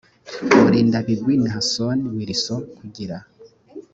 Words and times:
mulindabigwi 0.59 1.33
naason 1.45 1.97
wilson 2.15 2.61
kugira 2.77 3.17